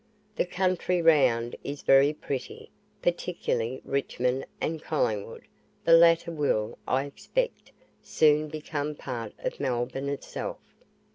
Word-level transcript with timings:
The 0.35 0.47
country 0.47 0.99
round 0.99 1.55
is 1.63 1.83
very 1.83 2.11
pretty, 2.11 2.71
particularly 3.03 3.83
Richmond 3.85 4.47
and 4.59 4.81
Collingwood; 4.81 5.43
the 5.85 5.93
latter 5.93 6.31
will, 6.31 6.79
I 6.87 7.05
expect, 7.05 7.71
soon 8.01 8.47
become 8.47 8.95
part 8.95 9.33
of 9.37 9.59
Melbourne 9.59 10.09
itself. 10.09 10.57